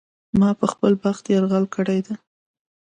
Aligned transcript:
ما 0.39 0.49
په 0.59 0.65
خپل 0.73 0.91
بخت 1.03 1.23
یرغل 1.33 1.65
کړی 1.75 1.99
و. 2.05 2.07